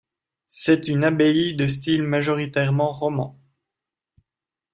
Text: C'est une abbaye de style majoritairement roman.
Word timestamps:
C'est 0.49 0.87
une 0.87 1.03
abbaye 1.03 1.55
de 1.55 1.67
style 1.67 2.01
majoritairement 2.01 2.91
roman. 2.91 3.39